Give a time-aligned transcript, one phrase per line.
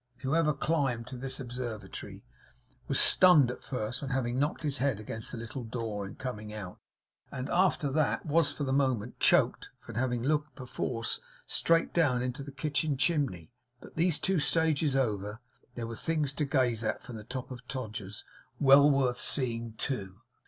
[0.21, 2.25] Whoever climbed to this observatory,
[2.87, 6.51] was stunned at first from having knocked his head against the little door in coming
[6.51, 6.79] out;
[7.31, 12.51] and after that, was for the moment choked from having looked perforce, straight down the
[12.51, 15.39] kitchen chimney; but these two stages over,
[15.75, 18.23] there were things to gaze at from the top of Todgers's,
[18.59, 20.19] well worth your seeing too.